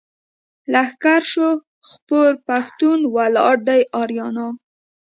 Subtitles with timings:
[0.73, 1.49] لښکر شو
[1.89, 4.37] خپور پښتون ولاړ دی اریان.